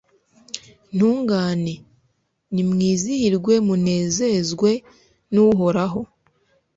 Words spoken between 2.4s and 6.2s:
nimwizihirwe munezezwe n'uhoraho